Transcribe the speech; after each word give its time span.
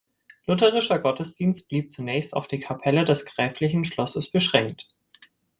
Lutherischer 0.47 0.97
Gottesdienst 0.97 1.67
blieb 1.67 1.91
zunächst 1.91 2.33
auf 2.33 2.47
die 2.47 2.59
Kapelle 2.59 3.05
des 3.05 3.23
gräflichen 3.27 3.85
Schlosses 3.85 4.31
beschränkt. 4.31 4.87